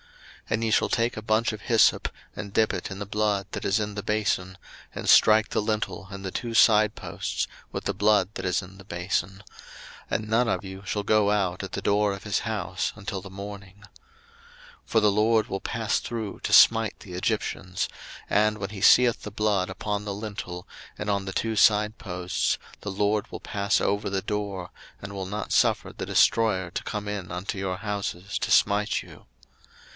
02:012:022 0.49 0.53
And 0.57 0.63
ye 0.65 0.71
shall 0.71 0.89
take 0.89 1.15
a 1.15 1.21
bunch 1.21 1.53
of 1.53 1.61
hyssop, 1.61 2.09
and 2.35 2.51
dip 2.51 2.73
it 2.73 2.91
in 2.91 2.99
the 2.99 3.05
blood 3.05 3.45
that 3.51 3.63
is 3.63 3.79
in 3.79 3.93
the 3.95 4.03
bason, 4.03 4.57
and 4.93 5.07
strike 5.07 5.49
the 5.49 5.61
lintel 5.61 6.07
and 6.09 6.25
the 6.25 6.31
two 6.31 6.55
side 6.55 6.95
posts 6.95 7.47
with 7.71 7.85
the 7.85 7.93
blood 7.93 8.33
that 8.33 8.43
is 8.43 8.61
in 8.63 8.77
the 8.77 8.83
bason; 8.83 9.43
and 10.09 10.27
none 10.27 10.49
of 10.49 10.65
you 10.65 10.81
shall 10.85 11.03
go 11.03 11.29
out 11.29 11.63
at 11.63 11.71
the 11.73 11.81
door 11.81 12.11
of 12.13 12.23
his 12.23 12.39
house 12.39 12.91
until 12.95 13.21
the 13.21 13.29
morning. 13.29 13.83
02:012:023 14.85 14.87
For 14.87 14.99
the 14.99 15.11
LORD 15.11 15.47
will 15.47 15.61
pass 15.61 15.99
through 15.99 16.39
to 16.41 16.51
smite 16.51 16.99
the 16.99 17.13
Egyptians; 17.13 17.87
and 18.29 18.57
when 18.57 18.71
he 18.71 18.81
seeth 18.81 19.21
the 19.21 19.31
blood 19.31 19.69
upon 19.69 20.03
the 20.03 20.13
lintel, 20.15 20.67
and 20.97 21.09
on 21.09 21.25
the 21.25 21.31
two 21.33 21.55
side 21.55 21.97
posts, 21.97 22.57
the 22.81 22.91
LORD 22.91 23.31
will 23.31 23.39
pass 23.39 23.79
over 23.79 24.09
the 24.09 24.23
door, 24.23 24.71
and 24.99 25.13
will 25.13 25.27
not 25.27 25.53
suffer 25.53 25.93
the 25.93 26.07
destroyer 26.07 26.71
to 26.71 26.83
come 26.83 27.07
in 27.07 27.31
unto 27.31 27.57
your 27.57 27.77
houses 27.77 28.37
to 28.39 28.51
smite 28.51 29.01
you. 29.01 29.27